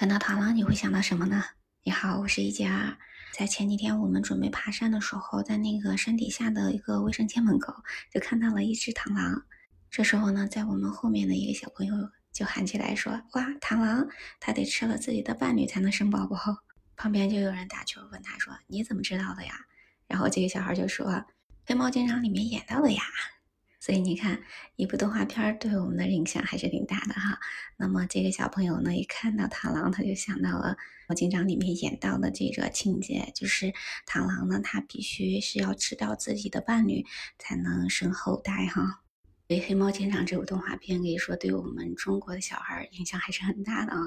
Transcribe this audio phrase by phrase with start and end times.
[0.00, 1.44] 看到螳螂，你会想到什么呢？
[1.82, 2.96] 你好，我是一佳。
[3.34, 7.74] 在前几天我们准备爬山的时候，在那个山底下的一个卫生间门口，
[8.10, 9.42] 就看到了一只螳螂。
[9.90, 11.94] 这时候呢，在我们后面的一个小朋友
[12.32, 14.08] 就喊起来说：“哇，螳螂，
[14.40, 16.38] 它得吃了自己的伴侣才能生宝宝。”
[16.96, 19.52] 旁边就有人打球问他说：“你怎么知道的呀？”
[20.08, 21.12] 然后这个小孩就说
[21.66, 23.02] ：“《黑猫警长》里面演到的呀。”
[23.80, 24.42] 所以你看，
[24.76, 27.40] 一部动画片对我们的影响还是挺大的哈。
[27.78, 30.76] 那么这个小朋友呢，一看到螳螂，他就想到了
[31.08, 33.72] 《我警长》里面演到的这个情节，就是
[34.06, 37.06] 螳螂呢，它必须是要吃掉自己的伴侣
[37.38, 39.00] 才能生后代哈。
[39.48, 43.98] 所以《黑猫警长》这部动画片可以说对我们中国的小孩影响还是很大的啊。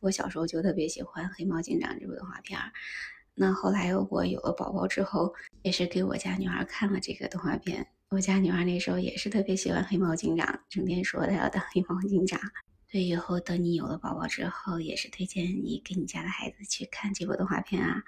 [0.00, 2.58] 我小时候就特别喜欢《黑猫警长》这部动画片。
[3.34, 7.86] 那后来我有了宝宝之后，也是给我家女儿看了这个动画片。
[8.10, 12.38] 我家女儿那时候也是特别喜欢黑猫警长，整天说她要当黑猫警长。
[12.90, 18.02] 对以后等你有了宝宝之后，也是推荐你给你家的孩子去看这部动画片啊。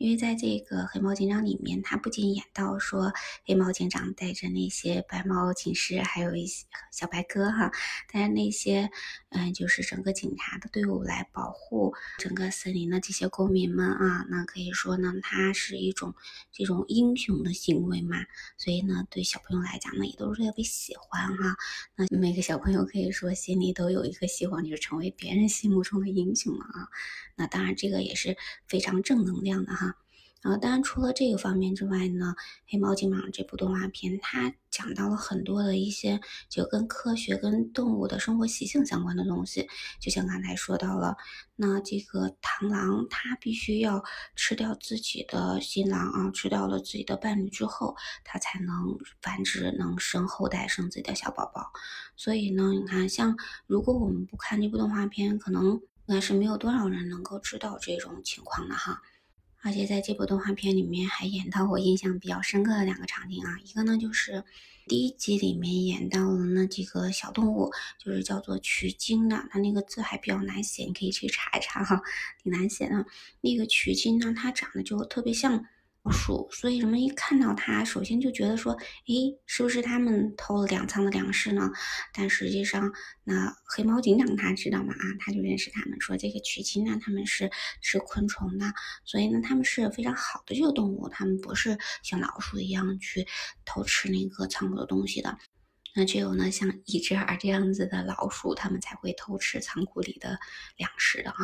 [0.00, 3.12] 因为在这个黑猫警长里面，他不仅演到说
[3.44, 7.70] 黑猫警长带着那些白猫警士，还有一些小白鸽哈，
[8.10, 8.90] 带着那些
[9.28, 16.14] 嗯，就是整个警察的队伍来保护整个森林的这些公民们啊，那可以说呢，它是一种
[16.50, 18.16] 这种英雄的行为嘛，
[18.56, 21.56] 所以呢，对小朋友来讲呢，也都是特别喜欢哈。
[21.94, 26.88] 那每个小朋友可以说心里都有一个希望，就是成为别人心目中的英雄嘛啊。
[27.36, 29.89] 那当然，这个也是非常正能量的哈。
[30.42, 32.34] 然后，当然除了这个方面之外呢，
[32.66, 39.68] 《黑猫警长》这部动画片它讲到了很多的一些就跟科学、跟动物的生活习性相关的东西。
[40.00, 41.16] 就像刚才说到了，
[41.56, 44.02] 那这个螳螂它必须要
[44.34, 51.70] 吃掉自己的新郎啊，吃掉了自己的伴侣之后，它才能繁殖、能生后代、生自己的小宝宝。
[52.16, 55.72] 所以呢，你看，像如果我们不看这部动画片，可能
[56.06, 59.02] 应该是没有多少人能够知道这种情况的哈。
[59.62, 64.42] 而且在这部动画片里面还演到我印象比较深刻的两个场景啊，一个呢就是
[64.86, 72.00] 第一集里面演到了那几个小动物，就是叫做取经的，它那个字还比较难写，你可以去查一查哈，
[72.42, 73.06] 挺难写的。
[73.40, 75.66] 那个取经呢，它长得就特别像。
[76.02, 78.72] 老鼠，所以人们一看到它，首先就觉得说，
[79.06, 81.70] 诶，是不是他们偷了粮仓的粮食呢？
[82.14, 82.90] 但实际上，
[83.22, 84.94] 那黑猫警长他知道吗？
[84.94, 87.50] 啊，他就认识他们，说这个曲奇呢，他们是
[87.82, 88.72] 吃昆虫的，
[89.04, 93.26] 所以呢，他们是非常好的这个动物，他们不是像老鼠一样去
[93.66, 95.36] 偷吃那个仓库的东西的。
[95.94, 100.38] 那只有呢，像一只耳这样子的老鼠，他们才会偷吃仓库里的
[100.76, 101.36] 粮食的啊。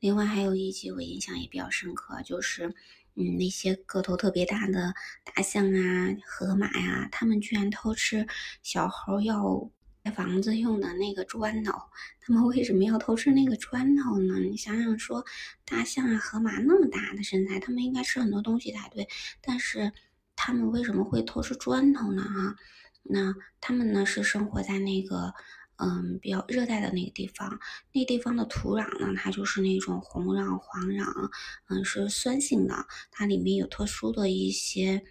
[0.00, 2.74] 另外还有一集我印象也比较深刻，就是。
[3.16, 4.94] 嗯，那些个头特别大的
[5.24, 8.24] 大象啊、河马呀，他们居然偷吃
[8.62, 9.68] 小猴要
[10.04, 11.72] 盖房子用的那个砖头。
[12.20, 14.38] 他们为什么要偷吃那个砖头呢？
[14.38, 15.26] 你想想，说
[15.64, 19.08] 大象啊、河马那么大的身材，他们应该吃很多东西才对，
[19.40, 19.92] 但是
[20.36, 22.22] 他们为什么会偷吃砖头呢？
[22.22, 22.54] 哈，
[23.02, 25.34] 那他们呢是生活在那个。
[25.80, 27.58] 嗯，比较热带的那个地方，
[27.92, 31.30] 那地方的土壤呢，它就是那种红壤、黄壤，
[31.68, 35.02] 嗯，是酸性的，它里面有特殊的一些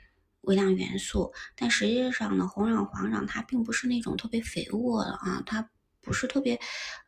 [0.41, 1.33] 微量元素。
[1.55, 5.69] 但实际上呢，红壤、黄壤它并不是那种特别肥沃的啊，它
[6.01, 6.59] 不是特别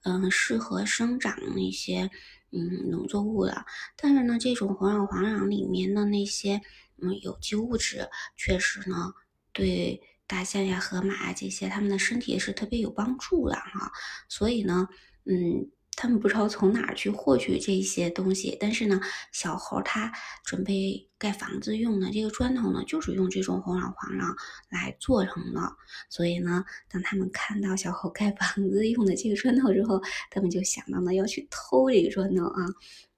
[0.03, 2.09] 嗯适合生长那些
[2.51, 3.65] 嗯农作物的。
[3.95, 6.61] 但是呢，这种红壤、黄壤里面的那些
[7.01, 9.13] 嗯有机物质，确实呢
[9.53, 10.01] 对。
[10.31, 13.91] 大象呀、河马啊这些，它们的身体是特别有帮助的哈。
[14.29, 14.87] 所以呢，
[15.25, 18.57] 嗯，他们不知道从哪儿去获取这些东西。
[18.57, 19.01] 但是呢，
[19.33, 20.13] 小猴它
[20.45, 24.35] 准备盖房子用的这个砖头呢，就是用这种红壤黄壤
[24.69, 25.61] 来做成的。
[26.09, 30.01] 所以呢，当他们看到小猴盖房子用的这个砖头之后，
[30.31, 32.65] 他们就想到了要去偷这个砖头啊。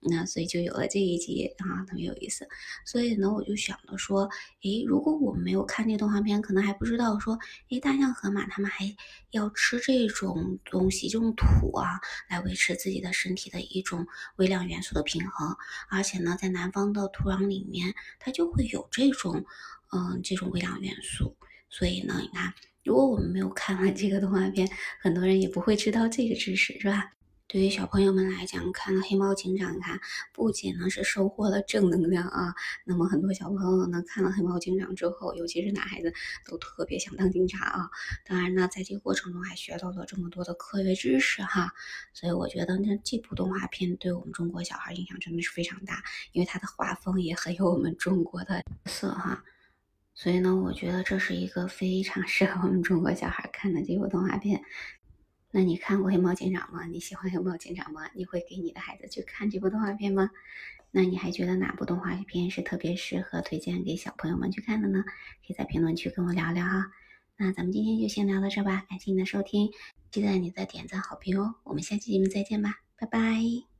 [0.06, 2.46] 那所以就有了这一集啊，特别有意思。
[2.86, 4.30] 所以呢，我就想着说，
[4.64, 7.40] 诶，如果我没有看这动画片，可能还不知道说，
[7.70, 8.84] 诶，大象、河马它们还
[9.31, 15.56] 要吃这种东西，这种土啊，来维持自己的身体的一种微量元素的平衡。
[15.90, 19.43] 而且呢，在南方的土壤里面，它就会有这种，
[19.91, 21.35] 嗯，这种微量元素。
[21.69, 22.53] 所以呢，你看，
[22.84, 24.69] 如果我们没有看完这个动画片，
[25.01, 27.11] 很多人也不会知道这个知识，是吧？
[27.53, 30.02] 对于小朋友们来讲，看了《黑猫警长》，看
[30.34, 36.11] 不仅呢是收获了正能量啊，那么很多小朋友呢看了《黑猫警长》之后，尤其是男孩子，
[36.47, 37.91] 都特别想当警察啊。
[38.26, 41.72] 当然呢，在这个过程中还学到了这么多的科学知识哈。
[42.11, 49.44] 所以我觉得呢，这部动画片对我们中国小孩影响真的是非常大，因为它的画风也很有我们中国的色哈。
[50.16, 54.64] 所以呢，我觉得这是一个非常适合我们中国小孩看的这部动画片。
[55.55, 56.84] 那你看过《黑猫警长》吗？
[56.88, 58.09] 你喜欢《黑猫警长》吗？
[58.16, 60.32] 你会给你的孩子去看这部动画片吗？
[60.90, 65.03] 那你还觉得哪部动画片是特别适合推荐给小朋友们去看的呢？
[65.46, 66.91] 可以在评论区跟我聊聊哈。
[67.38, 69.70] 那咱们今天就先聊到这吧，感谢你的收听，
[70.09, 71.53] 期待你的点赞好评哦。
[71.64, 73.72] 我们下期节目再见吧，拜拜。